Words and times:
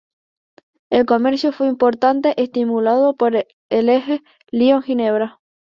El 0.89 1.05
comercio 1.05 1.51
fue 1.51 1.67
importante, 1.67 2.33
estimulado 2.41 3.15
por 3.15 3.35
el 3.35 3.89
eje 3.89 4.23
Lyon-Ginebra. 4.51 5.39